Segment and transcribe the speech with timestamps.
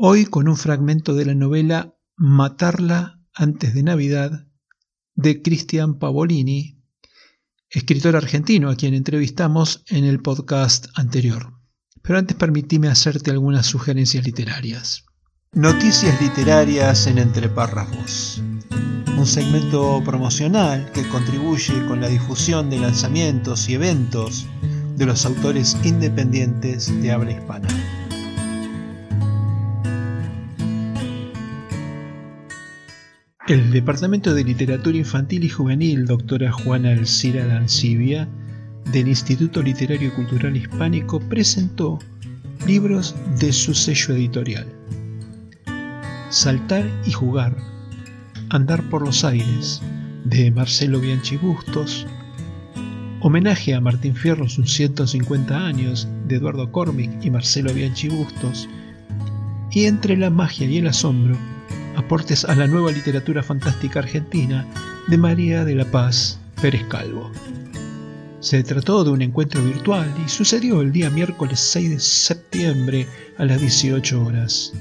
[0.00, 4.46] Hoy con un fragmento de la novela Matarla antes de Navidad
[5.16, 6.80] de Cristian Pavolini,
[7.68, 11.52] escritor argentino a quien entrevistamos en el podcast anterior.
[12.00, 15.04] Pero antes permitime hacerte algunas sugerencias literarias.
[15.52, 18.40] Noticias literarias en Entre Párrafos
[19.18, 24.46] un segmento promocional que contribuye con la difusión de lanzamientos y eventos
[24.94, 27.66] de los autores independientes de habla hispana.
[33.48, 38.28] El Departamento de Literatura Infantil y Juvenil, doctora Juana Elcira Dancibia,
[38.92, 41.98] del Instituto Literario y Cultural Hispánico, presentó
[42.66, 44.66] libros de su sello editorial.
[46.28, 47.56] Saltar y jugar
[48.50, 49.80] Andar por los aires
[50.26, 52.06] de Marcelo Bianchi Bustos,
[53.20, 58.68] homenaje a Martín Fierro sus 150 años de Eduardo Cormick y Marcelo Bianchi Bustos,
[59.70, 61.38] y entre la magia y el asombro,
[61.98, 64.64] aportes a la nueva literatura fantástica argentina
[65.08, 67.30] de María de la Paz Pérez Calvo.
[68.38, 73.06] Se trató de un encuentro virtual y sucedió el día miércoles 6 de septiembre
[73.36, 74.72] a las 18 horas.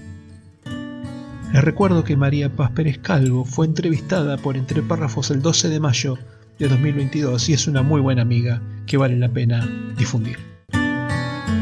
[1.53, 5.79] Les recuerdo que María Paz Pérez Calvo fue entrevistada por Entre Párrafos el 12 de
[5.79, 6.19] mayo
[6.59, 9.67] de 2022 y es una muy buena amiga que vale la pena
[9.97, 10.37] difundir.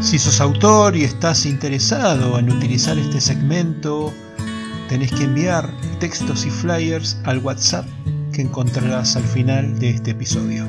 [0.01, 4.13] Si sos autor y estás interesado en utilizar este segmento,
[4.87, 5.69] tenés que enviar
[5.99, 7.85] textos y flyers al WhatsApp
[8.31, 10.67] que encontrarás al final de este episodio.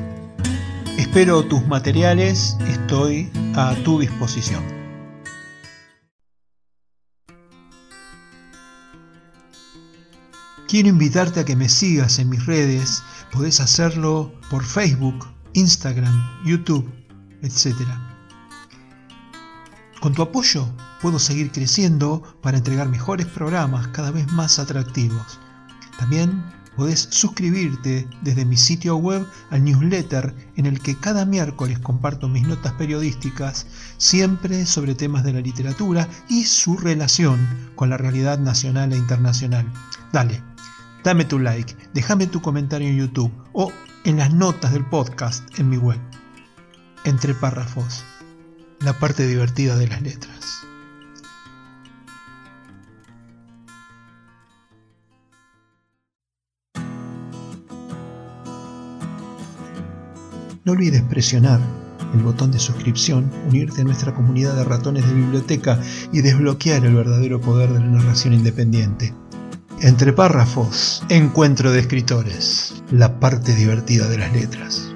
[0.97, 4.63] Espero tus materiales, estoy a tu disposición.
[10.67, 13.01] Quiero invitarte a que me sigas en mis redes.
[13.31, 16.89] Podés hacerlo por Facebook, Instagram, YouTube,
[17.41, 17.75] etc.
[20.01, 20.67] Con tu apoyo
[21.01, 25.39] puedo seguir creciendo para entregar mejores programas cada vez más atractivos.
[25.97, 26.43] También
[26.75, 32.47] podés suscribirte desde mi sitio web al newsletter en el que cada miércoles comparto mis
[32.47, 33.65] notas periodísticas,
[33.97, 39.71] siempre sobre temas de la literatura y su relación con la realidad nacional e internacional.
[40.13, 40.41] Dale,
[41.07, 43.71] Dame tu like, déjame tu comentario en YouTube o
[44.03, 45.99] en las notas del podcast en mi web.
[47.05, 48.03] Entre párrafos,
[48.81, 50.56] la parte divertida de las letras.
[60.67, 61.61] No olvides presionar
[62.13, 65.79] el botón de suscripción, unirte a nuestra comunidad de ratones de biblioteca
[66.11, 69.13] y desbloquear el verdadero poder de la narración independiente.
[69.79, 74.93] Entre párrafos, encuentro de escritores, la parte divertida de las letras.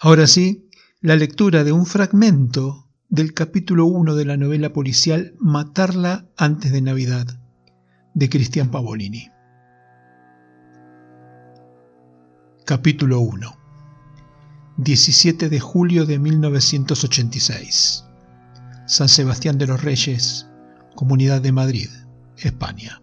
[0.00, 0.68] Ahora sí,
[1.00, 6.82] la lectura de un fragmento del capítulo 1 de la novela policial Matarla antes de
[6.82, 7.38] Navidad,
[8.14, 9.30] de Cristian Pavolini.
[12.64, 13.56] Capítulo 1
[14.78, 18.04] 17 de julio de 1986.
[18.86, 20.46] San Sebastián de los Reyes,
[20.94, 21.88] Comunidad de Madrid,
[22.36, 23.02] España.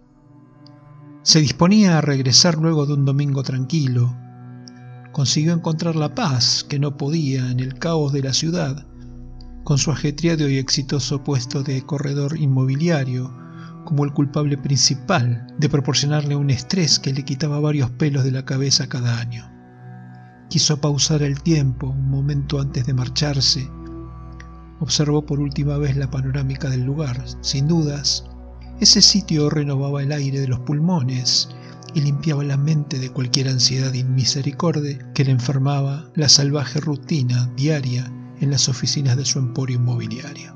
[1.24, 4.16] Se disponía a regresar luego de un domingo tranquilo.
[5.12, 8.88] Consiguió encontrar la paz que no podía en el caos de la ciudad,
[9.64, 13.45] con su ajetreado y exitoso puesto de corredor inmobiliario
[13.86, 18.44] como el culpable principal de proporcionarle un estrés que le quitaba varios pelos de la
[18.44, 19.50] cabeza cada año.
[20.50, 23.70] Quiso pausar el tiempo un momento antes de marcharse.
[24.80, 27.24] Observó por última vez la panorámica del lugar.
[27.42, 28.26] Sin dudas,
[28.82, 31.50] ese sitio renovaba el aire de los pulmones
[31.94, 38.12] y limpiaba la mente de cualquier ansiedad inmisericordia que le enfermaba la salvaje rutina diaria
[38.42, 40.55] en las oficinas de su emporio inmobiliario.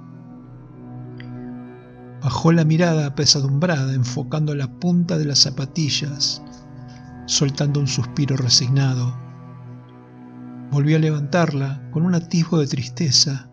[2.21, 6.41] Bajó la mirada apesadumbrada, enfocando la punta de las zapatillas,
[7.27, 9.17] soltando un suspiro resignado.
[10.71, 13.49] Volvió a levantarla con un atisbo de tristeza,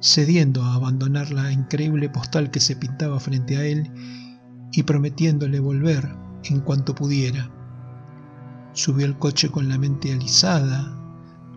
[0.00, 3.90] cediendo a abandonar la increíble postal que se pintaba frente a él
[4.70, 6.08] y prometiéndole volver
[6.44, 7.50] en cuanto pudiera.
[8.74, 10.94] Subió al coche con la mente alisada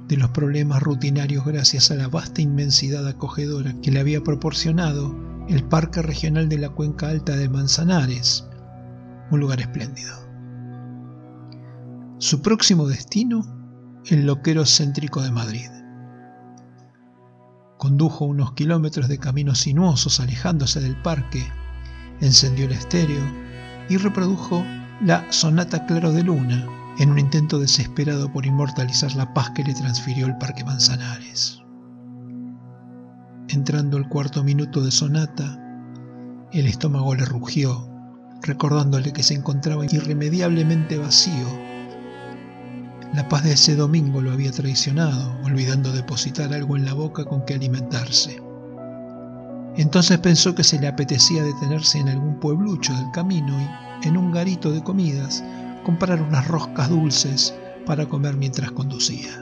[0.07, 5.63] de los problemas rutinarios gracias a la vasta inmensidad acogedora que le había proporcionado el
[5.63, 8.47] Parque Regional de la Cuenca Alta de Manzanares,
[9.31, 10.15] un lugar espléndido.
[12.19, 13.41] Su próximo destino,
[14.05, 15.69] el loquero céntrico de Madrid.
[17.77, 21.43] Condujo unos kilómetros de caminos sinuosos alejándose del parque,
[22.19, 23.23] encendió el estéreo
[23.89, 24.63] y reprodujo
[25.01, 26.67] la Sonata Claro de Luna
[26.99, 31.60] en un intento desesperado por inmortalizar la paz que le transfirió el Parque Manzanares.
[33.53, 35.59] Entrando el cuarto minuto de sonata,
[36.53, 37.85] el estómago le rugió,
[38.41, 41.47] recordándole que se encontraba irremediablemente vacío.
[43.13, 47.43] La paz de ese domingo lo había traicionado, olvidando depositar algo en la boca con
[47.43, 48.41] que alimentarse.
[49.75, 54.31] Entonces pensó que se le apetecía detenerse en algún pueblucho del camino y, en un
[54.31, 55.43] garito de comidas,
[55.83, 57.53] comprar unas roscas dulces
[57.85, 59.40] para comer mientras conducía.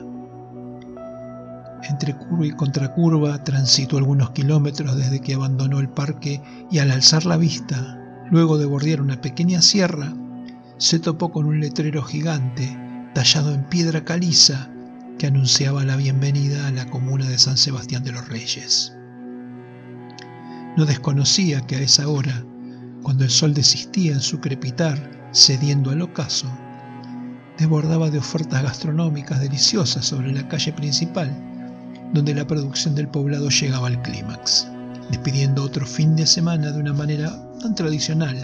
[1.90, 6.40] Entre curva y contracurva transitó algunos kilómetros desde que abandonó el parque
[6.70, 7.98] y al alzar la vista,
[8.30, 10.14] luego de bordear una pequeña sierra,
[10.78, 12.78] se topó con un letrero gigante
[13.12, 14.70] tallado en piedra caliza
[15.18, 18.96] que anunciaba la bienvenida a la comuna de San Sebastián de los Reyes.
[20.76, 22.44] No desconocía que a esa hora,
[23.02, 26.46] cuando el sol desistía en su crepitar, cediendo al ocaso,
[27.58, 31.49] desbordaba de ofertas gastronómicas deliciosas sobre la calle principal
[32.12, 34.68] donde la producción del poblado llegaba al clímax,
[35.10, 38.36] despidiendo otro fin de semana de una manera tan tradicional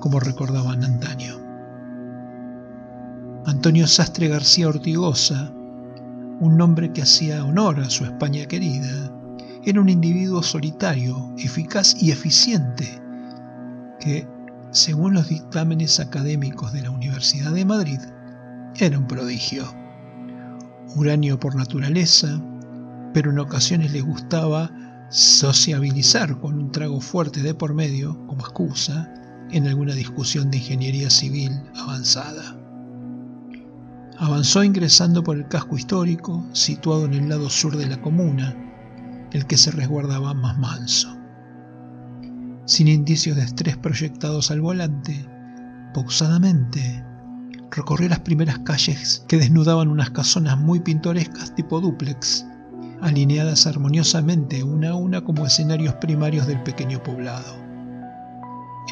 [0.00, 1.40] como recordaban antaño.
[3.46, 5.52] Antonio Sastre García Ortigosa,
[6.40, 9.12] un nombre que hacía honor a su España querida,
[9.64, 12.86] era un individuo solitario, eficaz y eficiente,
[14.00, 14.26] que,
[14.70, 17.98] según los dictámenes académicos de la Universidad de Madrid,
[18.78, 19.64] era un prodigio.
[20.94, 22.40] Uranio por naturaleza,
[23.16, 24.70] pero en ocasiones le gustaba
[25.08, 29.10] sociabilizar con un trago fuerte de por medio como excusa
[29.50, 32.60] en alguna discusión de ingeniería civil avanzada.
[34.18, 38.54] Avanzó ingresando por el casco histórico, situado en el lado sur de la comuna,
[39.32, 41.16] el que se resguardaba más manso.
[42.66, 45.26] Sin indicios de estrés proyectados al volante,
[45.94, 47.02] pausadamente
[47.70, 52.45] recorrió las primeras calles que desnudaban unas casonas muy pintorescas tipo dúplex
[53.00, 57.54] alineadas armoniosamente una a una como escenarios primarios del pequeño poblado.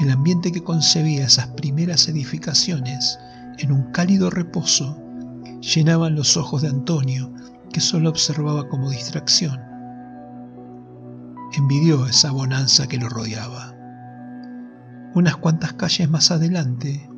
[0.00, 3.18] El ambiente que concebía esas primeras edificaciones
[3.58, 5.00] en un cálido reposo
[5.60, 7.32] llenaban los ojos de Antonio,
[7.72, 9.60] que solo observaba como distracción.
[11.56, 13.74] Envidió esa bonanza que lo rodeaba.
[15.14, 17.08] Unas cuantas calles más adelante,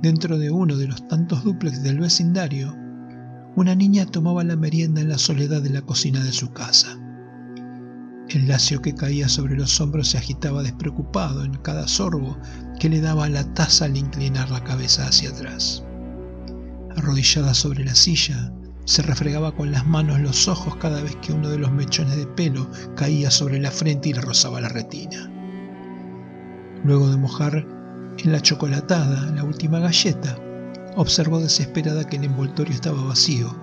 [0.00, 2.74] dentro de uno de los tantos duplex del vecindario,
[3.56, 6.98] una niña tomaba la merienda en la soledad de la cocina de su casa.
[8.28, 12.36] El lacio que caía sobre los hombros se agitaba despreocupado en cada sorbo
[12.78, 15.82] que le daba la taza al inclinar la cabeza hacia atrás.
[16.94, 18.52] Arrodillada sobre la silla,
[18.84, 22.26] se refregaba con las manos los ojos cada vez que uno de los mechones de
[22.26, 25.30] pelo caía sobre la frente y le rozaba la retina.
[26.84, 27.66] Luego de mojar
[28.18, 30.36] en la chocolatada la última galleta,
[30.96, 33.54] Observó desesperada que el envoltorio estaba vacío.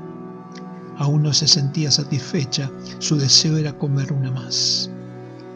[0.98, 4.90] Aún no se sentía satisfecha, su deseo era comer una más.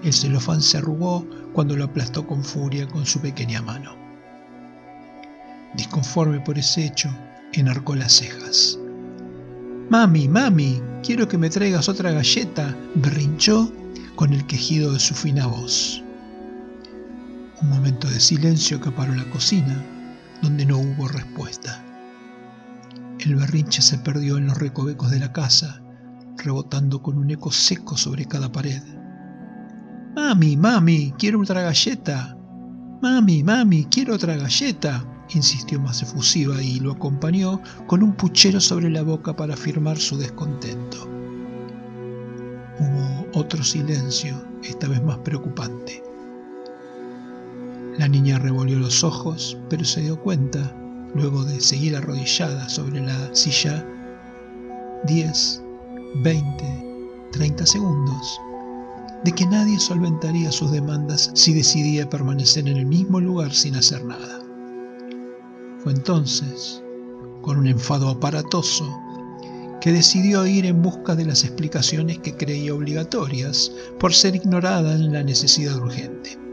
[0.04, 3.96] El celofán se arrugó cuando lo aplastó con furia con su pequeña mano.
[5.76, 7.10] Disconforme por ese hecho,
[7.54, 8.78] enarcó las cejas.
[9.90, 13.72] Mami, mami, quiero que me traigas otra galleta, berrinchó
[14.16, 16.04] con el quejido de su fina voz.
[17.62, 19.84] Un momento de silencio acaparó la cocina
[20.42, 21.84] donde no hubo respuesta.
[23.20, 25.82] El berrinche se perdió en los recovecos de la casa,
[26.38, 28.82] rebotando con un eco seco sobre cada pared.
[30.16, 32.38] Mami, mami, quiero otra galleta.
[33.02, 38.90] Mami, mami, quiero otra galleta, insistió más efusiva y lo acompañó con un puchero sobre
[38.90, 41.08] la boca para afirmar su descontento.
[42.80, 46.09] Hubo otro silencio, esta vez más preocupante.
[48.00, 50.74] La niña revolvió los ojos, pero se dio cuenta,
[51.14, 53.86] luego de seguir arrodillada sobre la silla,
[55.06, 55.62] diez,
[56.24, 56.64] veinte,
[57.34, 58.40] 30 segundos,
[59.26, 64.06] de que nadie solventaría sus demandas si decidía permanecer en el mismo lugar sin hacer
[64.06, 64.40] nada.
[65.80, 66.82] Fue entonces,
[67.42, 68.98] con un enfado aparatoso,
[69.82, 75.12] que decidió ir en busca de las explicaciones que creía obligatorias por ser ignorada en
[75.12, 76.49] la necesidad urgente.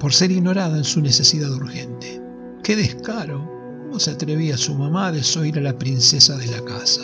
[0.00, 2.20] Por ser ignorada en su necesidad urgente.
[2.64, 3.48] ¡Qué descaro!
[3.84, 7.02] ¿Cómo se atrevía su mamá a desoír a la princesa de la casa?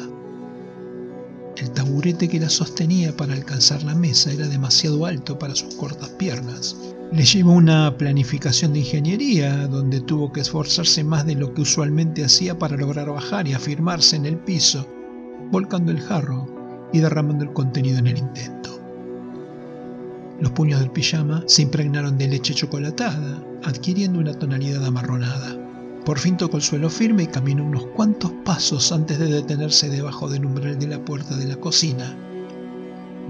[1.57, 6.09] El taburete que la sostenía para alcanzar la mesa era demasiado alto para sus cortas
[6.11, 6.77] piernas.
[7.13, 12.25] Le llevó una planificación de ingeniería donde tuvo que esforzarse más de lo que usualmente
[12.25, 14.87] hacía para lograr bajar y afirmarse en el piso
[15.51, 16.47] volcando el jarro
[16.93, 18.76] y derramando el contenido en el intento.
[20.39, 25.57] Los puños del pijama se impregnaron de leche chocolatada, adquiriendo una tonalidad amarronada.
[26.05, 30.29] Por fin tocó el suelo firme y caminó unos cuantos pasos antes de detenerse debajo
[30.29, 32.15] del umbral de la puerta de la cocina.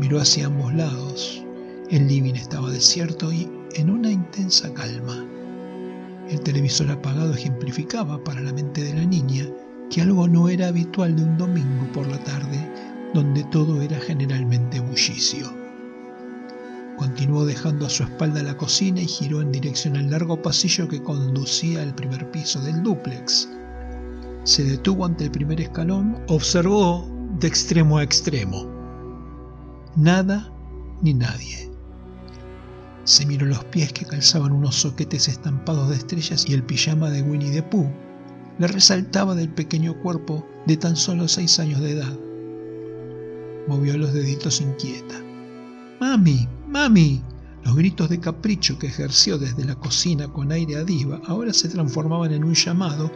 [0.00, 1.44] Miró hacia ambos lados.
[1.90, 5.24] El living estaba desierto y en una intensa calma.
[6.28, 9.46] El televisor apagado ejemplificaba para la mente de la niña
[9.90, 12.58] que algo no era habitual de un domingo por la tarde,
[13.14, 15.65] donde todo era generalmente bullicio.
[16.96, 21.02] Continuó dejando a su espalda la cocina y giró en dirección al largo pasillo que
[21.02, 23.48] conducía al primer piso del dúplex.
[24.44, 27.06] Se detuvo ante el primer escalón, observó
[27.38, 28.66] de extremo a extremo.
[29.94, 30.50] Nada
[31.02, 31.70] ni nadie.
[33.04, 37.22] Se miró los pies que calzaban unos soquetes estampados de estrellas y el pijama de
[37.22, 37.90] Winnie the Pooh
[38.58, 42.18] le resaltaba del pequeño cuerpo de tan solo seis años de edad.
[43.68, 45.14] Movió los deditos inquieta.
[46.00, 46.48] ¡Mami!
[46.68, 47.22] ¡Mami!
[47.64, 50.84] Los gritos de capricho que ejerció desde la cocina con aire a
[51.26, 53.10] ahora se transformaban en un llamado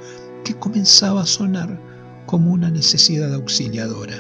[0.45, 1.81] que comenzaba a sonar
[2.27, 4.17] como una necesidad auxiliadora.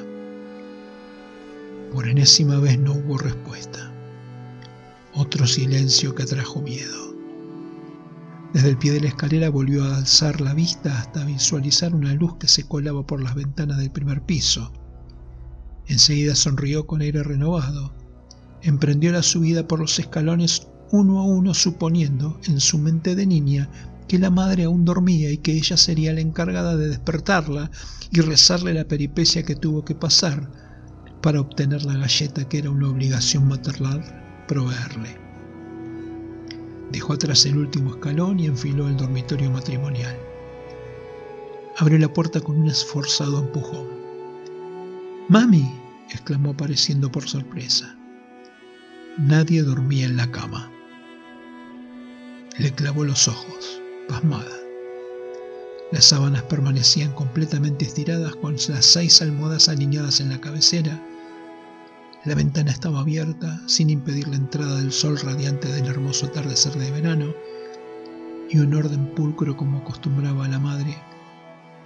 [1.92, 3.92] Por enésima vez no hubo respuesta.
[5.14, 7.14] Otro silencio que atrajo miedo.
[8.52, 12.36] Desde el pie de la escalera volvió a alzar la vista hasta visualizar una luz
[12.36, 14.72] que se colaba por las ventanas del primer piso.
[15.86, 17.99] Enseguida sonrió con aire renovado.
[18.62, 23.70] Emprendió la subida por los escalones uno a uno suponiendo, en su mente de niña,
[24.08, 27.70] que la madre aún dormía y que ella sería la encargada de despertarla
[28.10, 30.50] y rezarle la peripecia que tuvo que pasar
[31.22, 34.02] para obtener la galleta que era una obligación maternal
[34.48, 35.16] proveerle.
[36.90, 40.18] Dejó atrás el último escalón y enfiló el dormitorio matrimonial.
[41.78, 43.86] Abrió la puerta con un esforzado empujón.
[45.28, 45.70] ¡Mami!
[46.10, 47.96] exclamó apareciendo por sorpresa.
[49.18, 50.70] Nadie dormía en la cama.
[52.58, 54.56] Le clavó los ojos, pasmada.
[55.92, 61.00] Las sábanas permanecían completamente estiradas con las seis almohadas alineadas en la cabecera
[62.26, 66.90] la ventana estaba abierta sin impedir la entrada del sol radiante del hermoso atardecer de
[66.90, 67.32] verano
[68.50, 70.98] y un orden pulcro como acostumbraba a la madre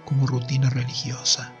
[0.03, 1.54] como rutina religiosa.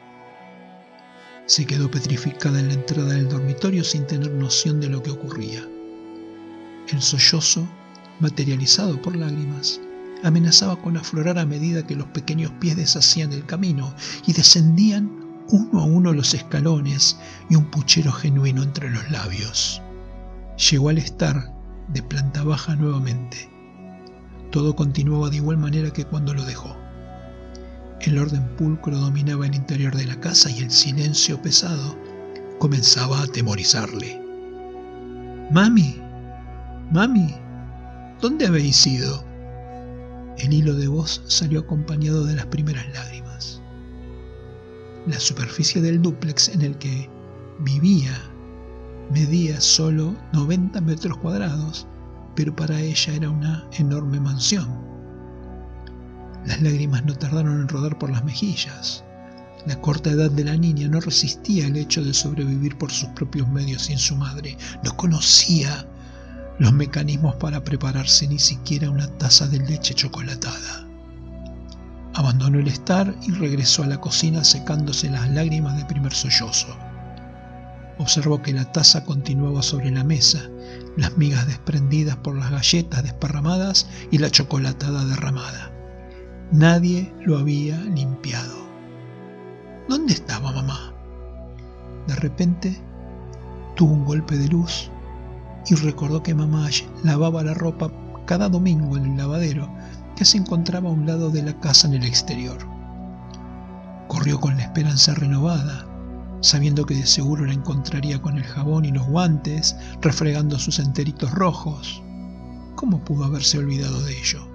[1.47, 5.63] Se quedó petrificada en la entrada del dormitorio sin tener noción de lo que ocurría.
[6.91, 7.67] El sollozo,
[8.19, 9.79] materializado por lágrimas,
[10.23, 13.93] amenazaba con aflorar a medida que los pequeños pies deshacían el camino
[14.25, 17.17] y descendían uno a uno los escalones
[17.49, 19.81] y un puchero genuino entre los labios.
[20.71, 21.53] Llegó al estar
[21.89, 23.49] de planta baja nuevamente.
[24.51, 26.84] Todo continuaba de igual manera que cuando lo dejó.
[28.05, 31.97] El orden pulcro dominaba el interior de la casa y el silencio pesado
[32.59, 34.21] comenzaba a atemorizarle.
[35.49, 35.99] Mami,
[36.91, 37.33] mami,
[38.21, 39.25] ¿dónde habéis ido?
[40.37, 43.59] El hilo de voz salió acompañado de las primeras lágrimas.
[45.07, 47.09] La superficie del dúplex en el que
[47.61, 48.13] vivía
[49.11, 51.87] medía solo 90 metros cuadrados,
[52.35, 54.94] pero para ella era una enorme mansión.
[56.45, 59.03] Las lágrimas no tardaron en rodar por las mejillas.
[59.65, 63.47] La corta edad de la niña no resistía el hecho de sobrevivir por sus propios
[63.47, 64.57] medios sin su madre.
[64.83, 65.87] No conocía
[66.59, 70.87] los mecanismos para prepararse ni siquiera una taza de leche chocolatada.
[72.13, 76.77] Abandonó el estar y regresó a la cocina secándose las lágrimas de primer sollozo.
[77.97, 80.43] Observó que la taza continuaba sobre la mesa,
[80.95, 85.74] las migas desprendidas por las galletas desparramadas y la chocolatada derramada.
[86.51, 88.55] Nadie lo había limpiado.
[89.89, 90.93] ¿Dónde estaba mamá?
[92.07, 92.79] De repente
[93.75, 94.91] tuvo un golpe de luz
[95.67, 96.69] y recordó que mamá
[97.03, 97.91] lavaba la ropa
[98.27, 99.67] cada domingo en el lavadero
[100.15, 102.59] que se encontraba a un lado de la casa en el exterior.
[104.07, 105.87] Corrió con la esperanza renovada.
[106.41, 111.31] sabiendo que de seguro la encontraría con el jabón y los guantes, refregando sus enteritos
[111.31, 112.03] rojos.
[112.75, 114.54] ¿Cómo pudo haberse olvidado de ello?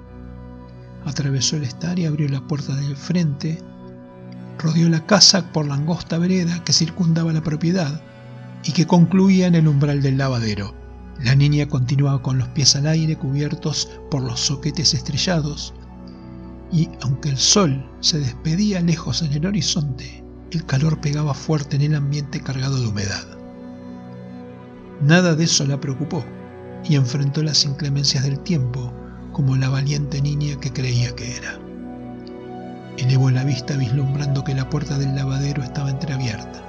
[1.04, 3.59] Atravesó el estar y abrió la puerta del frente,
[4.59, 8.02] rodeó la casa por la angosta vereda que circundaba la propiedad
[8.64, 10.75] y que concluía en el umbral del lavadero.
[11.23, 15.75] La niña continuaba con los pies al aire cubiertos por los soquetes estrellados,
[16.73, 21.83] y aunque el sol se despedía lejos en el horizonte, el calor pegaba fuerte en
[21.83, 23.26] el ambiente cargado de humedad.
[25.02, 26.25] Nada de eso la preocupó
[26.85, 28.92] y enfrentó las inclemencias del tiempo
[29.32, 31.58] como la valiente niña que creía que era.
[32.96, 36.62] Elevó la vista vislumbrando que la puerta del lavadero estaba entreabierta.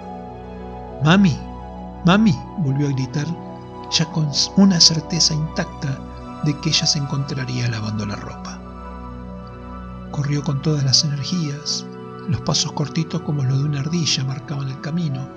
[1.04, 1.38] ¡Mami!
[2.06, 2.38] ¡Mami!
[2.60, 3.28] volvió a gritar,
[3.92, 6.00] ya con una certeza intacta
[6.44, 8.60] de que ella se encontraría lavando la ropa.
[10.12, 11.86] Corrió con todas las energías,
[12.28, 15.28] los pasos cortitos como los de una ardilla marcaban el camino,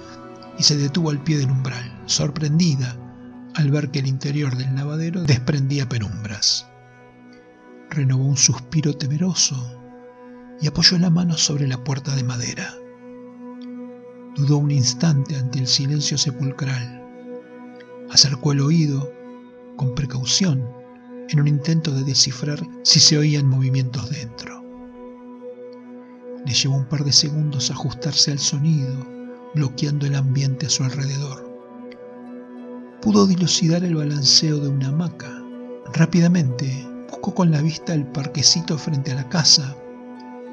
[0.58, 2.96] y se detuvo al pie del umbral, sorprendida
[3.54, 6.66] al ver que el interior del lavadero desprendía penumbras.
[7.94, 9.54] Renovó un suspiro temeroso
[10.60, 12.74] y apoyó la mano sobre la puerta de madera.
[14.34, 17.00] Dudó un instante ante el silencio sepulcral.
[18.10, 19.12] Acercó el oído
[19.76, 20.68] con precaución
[21.28, 24.60] en un intento de descifrar si se oían movimientos dentro.
[26.44, 29.06] Le llevó un par de segundos ajustarse al sonido,
[29.54, 31.48] bloqueando el ambiente a su alrededor.
[33.00, 35.30] Pudo dilucidar el balanceo de una hamaca.
[35.92, 39.76] Rápidamente buscó con la vista el parquecito frente a la casa,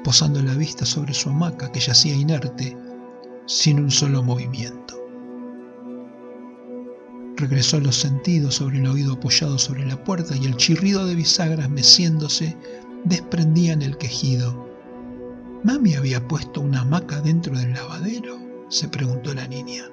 [0.04, 2.76] posando la vista sobre su hamaca que yacía inerte,
[3.46, 4.98] sin un solo movimiento.
[7.36, 11.68] Regresó los sentidos sobre el oído apoyado sobre la puerta y el chirrido de bisagras
[11.70, 12.56] meciéndose
[13.04, 14.72] desprendían el quejido
[15.64, 18.36] ¿Mami había puesto una hamaca dentro del lavadero?
[18.68, 19.84] se preguntó la niña.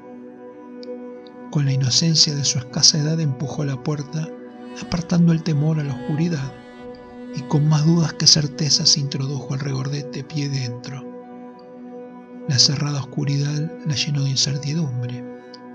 [1.51, 4.27] Con la inocencia de su escasa edad empujó la puerta,
[4.81, 6.53] apartando el temor a la oscuridad,
[7.35, 11.05] y con más dudas que certezas introdujo el regordete pie dentro.
[12.47, 15.23] La cerrada oscuridad la llenó de incertidumbre,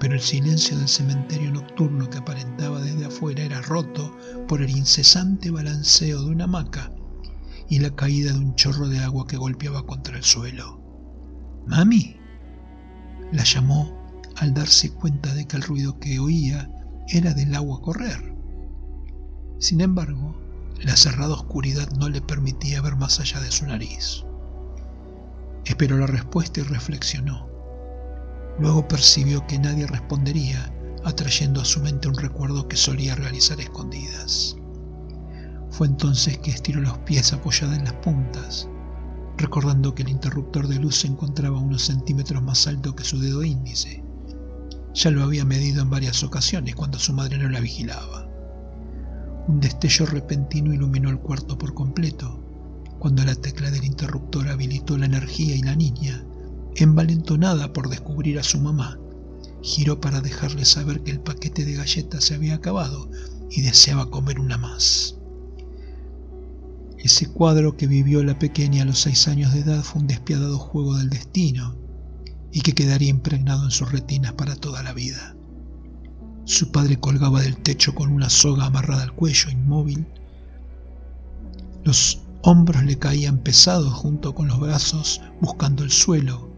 [0.00, 4.16] pero el silencio del cementerio nocturno que aparentaba desde afuera era roto
[4.48, 6.90] por el incesante balanceo de una hamaca
[7.68, 10.80] y la caída de un chorro de agua que golpeaba contra el suelo.
[11.66, 12.16] ¡Mami!
[13.32, 13.96] La llamó
[14.36, 16.68] al darse cuenta de que el ruido que oía
[17.08, 18.33] era del agua correr.
[19.58, 20.34] Sin embargo,
[20.82, 24.24] la cerrada oscuridad no le permitía ver más allá de su nariz.
[25.64, 27.48] Esperó la respuesta y reflexionó.
[28.58, 30.72] Luego percibió que nadie respondería,
[31.04, 34.56] atrayendo a su mente un recuerdo que solía realizar escondidas.
[35.70, 38.68] Fue entonces que estiró los pies apoyada en las puntas,
[39.36, 43.42] recordando que el interruptor de luz se encontraba unos centímetros más alto que su dedo
[43.42, 44.04] índice.
[44.94, 48.23] Ya lo había medido en varias ocasiones cuando su madre no la vigilaba.
[49.46, 52.40] Un destello repentino iluminó el cuarto por completo,
[52.98, 56.24] cuando la tecla del interruptor habilitó la energía y la niña,
[56.76, 58.98] envalentonada por descubrir a su mamá,
[59.62, 63.10] giró para dejarle saber que el paquete de galletas se había acabado
[63.50, 65.16] y deseaba comer una más.
[66.98, 70.58] Ese cuadro que vivió la pequeña a los seis años de edad fue un despiadado
[70.58, 71.76] juego del destino
[72.50, 75.33] y que quedaría impregnado en sus retinas para toda la vida.
[76.46, 80.06] Su padre colgaba del techo con una soga amarrada al cuello, inmóvil.
[81.84, 86.50] Los hombros le caían pesados junto con los brazos buscando el suelo.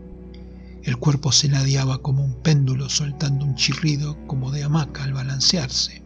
[0.83, 6.03] El cuerpo se ladeaba como un péndulo soltando un chirrido como de hamaca al balancearse.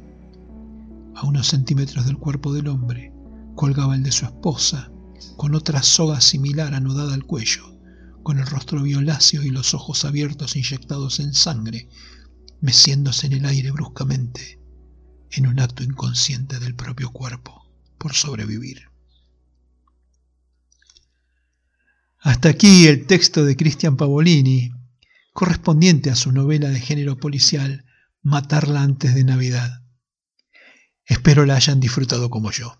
[1.14, 3.14] A unos centímetros del cuerpo del hombre
[3.54, 4.90] colgaba el de su esposa,
[5.36, 7.74] con otra soga similar anudada al cuello,
[8.22, 11.88] con el rostro violáceo y los ojos abiertos inyectados en sangre,
[12.60, 14.60] meciéndose en el aire bruscamente,
[15.30, 18.90] en un acto inconsciente del propio cuerpo, por sobrevivir.
[22.18, 24.72] Hasta aquí el texto de Cristian Pavolini,
[25.32, 27.86] correspondiente a su novela de género policial
[28.22, 29.82] Matarla antes de Navidad.
[31.06, 32.78] Espero la hayan disfrutado como yo.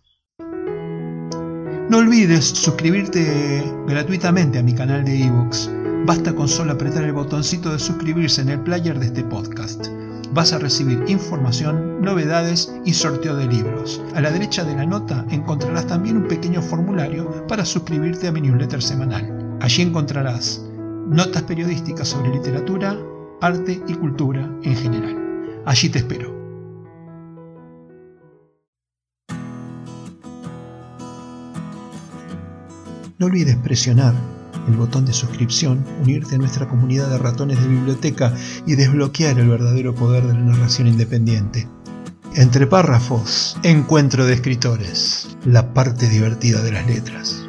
[1.88, 5.80] No olvides suscribirte gratuitamente a mi canal de ebooks.
[6.07, 9.87] Basta con solo apretar el botoncito de suscribirse en el player de este podcast.
[10.33, 14.03] Vas a recibir información, novedades y sorteo de libros.
[14.15, 18.41] A la derecha de la nota encontrarás también un pequeño formulario para suscribirte a mi
[18.41, 19.59] newsletter semanal.
[19.61, 20.65] Allí encontrarás
[21.07, 22.97] notas periodísticas sobre literatura,
[23.41, 25.63] arte y cultura en general.
[25.67, 26.35] Allí te espero.
[33.19, 34.15] No olvides presionar
[34.68, 38.35] el botón de suscripción, unirte a nuestra comunidad de ratones de biblioteca
[38.66, 41.68] y desbloquear el verdadero poder de la narración independiente.
[42.37, 47.46] Entre párrafos, encuentro de escritores, la parte divertida de las letras.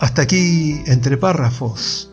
[0.00, 2.12] Hasta aquí, entre párrafos,